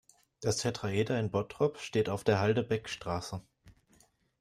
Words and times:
Das 0.39 0.57
Tetraeder 0.57 1.19
in 1.19 1.29
Bottrop 1.29 1.77
steht 1.77 2.09
auf 2.09 2.23
der 2.23 2.39
Halde 2.39 2.63
Beckstraße. 2.63 3.43